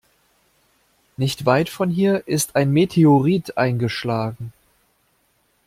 Nicht 1.15 1.45
weit 1.45 1.69
von 1.69 1.91
hier 1.91 2.27
ist 2.27 2.55
ein 2.55 2.71
Meteorit 2.73 3.55
eingeschlagen. 3.55 4.51